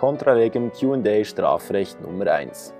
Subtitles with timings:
[0.00, 2.72] Contra legem Q&A Strafrecht Nummer 1.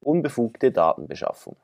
[0.00, 1.56] Unbefugte Datenbeschaffung.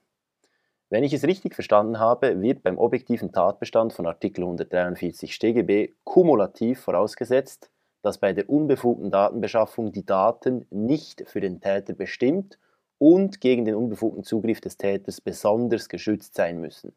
[0.91, 6.81] Wenn ich es richtig verstanden habe, wird beim objektiven Tatbestand von Artikel 143 StGB kumulativ
[6.81, 7.71] vorausgesetzt,
[8.03, 12.59] dass bei der unbefugten Datenbeschaffung die Daten nicht für den Täter bestimmt
[12.99, 16.93] und gegen den unbefugten Zugriff des Täters besonders geschützt sein müssen.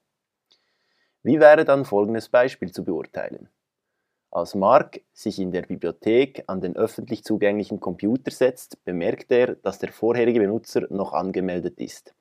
[1.21, 3.49] Wie wäre dann folgendes Beispiel zu beurteilen?
[4.31, 9.79] Als Mark sich in der Bibliothek an den öffentlich zugänglichen Computer setzt, bemerkt er, dass
[9.79, 12.13] der vorherige Benutzer noch angemeldet ist.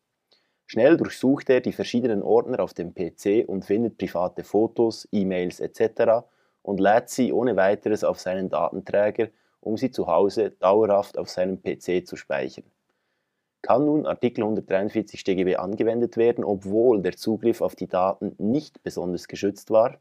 [0.66, 6.26] Schnell durchsucht er die verschiedenen Ordner auf dem PC und findet private Fotos, E-Mails etc.
[6.62, 9.28] und lädt sie ohne weiteres auf seinen Datenträger,
[9.60, 12.64] um sie zu Hause dauerhaft auf seinem PC zu speichern.
[13.62, 19.26] Kann nun Artikel 143 StGB angewendet werden, obwohl der Zugriff auf die Daten nicht besonders
[19.26, 19.98] geschützt war?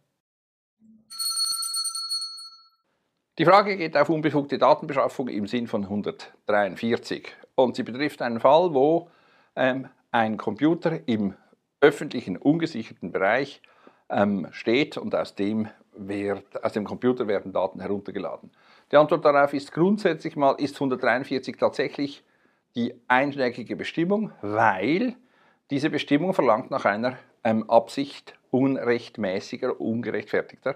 [3.40, 8.74] Die Frage geht auf unbefugte Datenbeschaffung im Sinn von 143 und sie betrifft einen Fall,
[8.74, 9.10] wo
[9.56, 11.36] ähm, ein Computer im
[11.80, 13.62] öffentlichen ungesicherten Bereich
[14.10, 18.52] ähm, steht und aus dem, wird, aus dem Computer werden Daten heruntergeladen.
[18.92, 22.24] Die Antwort darauf ist grundsätzlich mal, ist 143 tatsächlich
[22.78, 25.16] die einschlägige Bestimmung, weil
[25.72, 30.76] diese Bestimmung verlangt nach einer ähm, Absicht unrechtmäßiger, ungerechtfertigter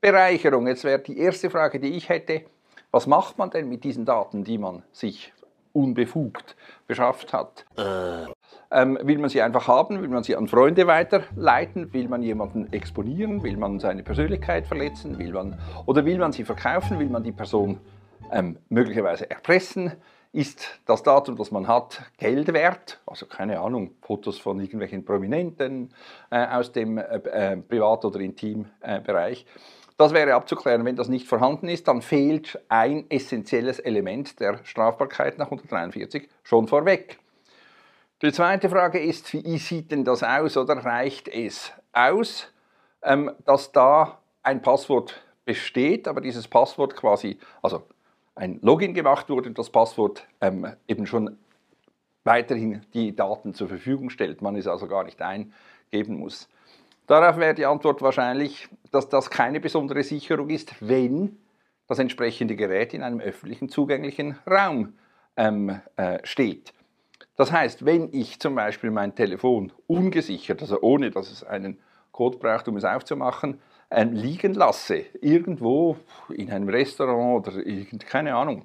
[0.00, 0.66] Bereicherung.
[0.66, 2.42] Jetzt wäre die erste Frage, die ich hätte,
[2.90, 5.32] was macht man denn mit diesen Daten, die man sich
[5.74, 7.66] unbefugt beschafft hat?
[7.76, 8.32] Äh.
[8.70, 10.00] Ähm, will man sie einfach haben?
[10.00, 11.92] Will man sie an Freunde weiterleiten?
[11.92, 13.42] Will man jemanden exponieren?
[13.42, 15.18] Will man seine Persönlichkeit verletzen?
[15.18, 16.98] Will man, oder will man sie verkaufen?
[16.98, 17.78] Will man die Person
[18.32, 19.92] ähm, möglicherweise erpressen?
[20.32, 23.00] ist das Datum, das man hat, Geld wert?
[23.06, 25.92] Also keine Ahnung, Fotos von irgendwelchen Prominenten
[26.30, 29.46] äh, aus dem äh, äh, Privat- oder Intimbereich.
[29.98, 30.86] Das wäre abzuklären.
[30.86, 36.66] Wenn das nicht vorhanden ist, dann fehlt ein essentielles Element der Strafbarkeit nach 143 schon
[36.66, 37.18] vorweg.
[38.22, 42.50] Die zweite Frage ist, wie sieht denn das aus oder reicht es aus,
[43.02, 47.82] ähm, dass da ein Passwort besteht, aber dieses Passwort quasi, also
[48.34, 51.36] ein Login gemacht wurde und das Passwort ähm, eben schon
[52.24, 56.48] weiterhin die Daten zur Verfügung stellt, man es also gar nicht eingeben muss.
[57.06, 61.38] Darauf wäre die Antwort wahrscheinlich, dass das keine besondere Sicherung ist, wenn
[61.88, 64.94] das entsprechende Gerät in einem öffentlichen zugänglichen Raum
[65.36, 66.72] ähm, äh, steht.
[67.36, 71.78] Das heißt, wenn ich zum Beispiel mein Telefon ungesichert, also ohne dass es einen
[72.12, 73.58] Code braucht, um es aufzumachen,
[73.92, 75.96] ähm, liegen lasse, irgendwo
[76.28, 78.64] in einem Restaurant oder irgend, keine Ahnung,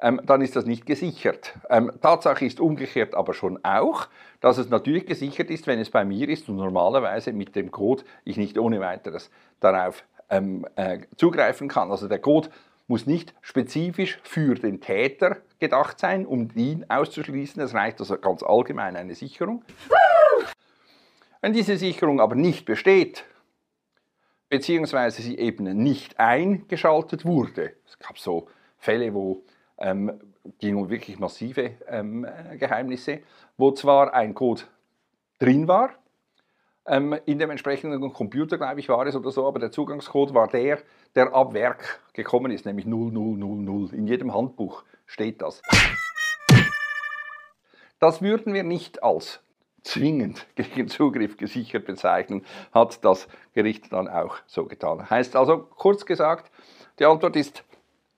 [0.00, 1.54] ähm, dann ist das nicht gesichert.
[1.70, 4.06] Ähm, Tatsache ist umgekehrt aber schon auch,
[4.40, 8.04] dass es natürlich gesichert ist, wenn es bei mir ist und normalerweise mit dem Code
[8.24, 11.90] ich nicht ohne weiteres darauf ähm, äh, zugreifen kann.
[11.90, 12.48] Also der Code
[12.86, 17.62] muss nicht spezifisch für den Täter gedacht sein, um ihn auszuschließen.
[17.62, 19.64] Es reicht also ganz allgemein eine Sicherung.
[21.40, 23.24] Wenn diese Sicherung aber nicht besteht,
[24.54, 27.72] beziehungsweise sie eben nicht eingeschaltet wurde.
[27.88, 28.46] Es gab so
[28.78, 29.42] Fälle, wo
[29.78, 30.20] ähm,
[30.60, 32.24] ging um wirklich massive ähm,
[32.56, 33.18] Geheimnisse,
[33.56, 34.62] wo zwar ein Code
[35.40, 35.90] drin war,
[36.86, 40.46] ähm, in dem entsprechenden Computer, glaube ich, war es oder so, aber der Zugangscode war
[40.46, 40.78] der,
[41.16, 43.92] der ab Werk gekommen ist, nämlich 0000.
[43.92, 45.62] In jedem Handbuch steht das.
[47.98, 49.42] Das würden wir nicht als
[49.84, 55.08] zwingend gegen Zugriff gesichert bezeichnen, hat das Gericht dann auch so getan.
[55.08, 56.50] Heißt also, kurz gesagt,
[56.98, 57.62] die Antwort ist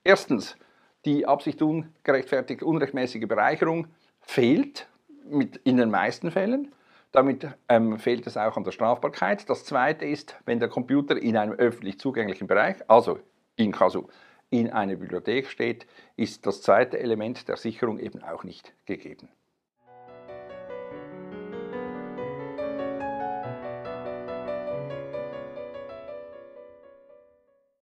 [0.03, 0.57] erstens,
[1.05, 3.87] die Absicht ungerechtfertigte, unrechtmäßige Bereicherung
[4.21, 4.87] fehlt
[5.29, 6.73] mit, in den meisten Fällen.
[7.11, 9.49] Damit ähm, fehlt es auch an der Strafbarkeit.
[9.49, 13.19] Das zweite ist, wenn der Computer in einem öffentlich zugänglichen Bereich, also
[13.55, 14.07] in Casu,
[14.49, 19.29] in einer Bibliothek steht, ist das zweite Element der Sicherung eben auch nicht gegeben.